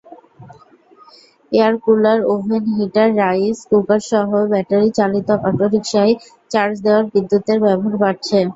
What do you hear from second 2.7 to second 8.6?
Heater, rice কুকারসহ ব্যাটারিচালিত অটোরিকশায় চার্জ দেওয়ায় বিদ্যুতের ব্যবহার বাড়ছে।